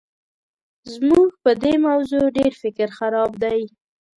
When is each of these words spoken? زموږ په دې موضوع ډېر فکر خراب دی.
زموږ 0.93 1.27
په 1.43 1.51
دې 1.63 1.73
موضوع 1.87 2.25
ډېر 2.37 2.51
فکر 2.63 2.87
خراب 2.97 3.31
دی. 3.43 3.61